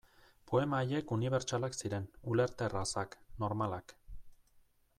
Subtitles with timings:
[0.51, 3.15] Poema haiek unibertsalak ziren, ulerterrazak,
[3.45, 3.95] normalak.